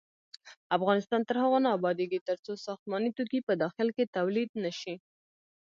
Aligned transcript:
افغانستان 0.77 1.21
تر 1.29 1.35
هغو 1.43 1.57
نه 1.65 1.69
ابادیږي، 1.77 2.19
ترڅو 2.27 2.51
ساختماني 2.65 3.11
توکي 3.17 3.39
په 3.47 3.53
داخل 3.63 3.87
کې 3.95 4.11
تولید 4.15 4.49
نشي. 4.63 4.95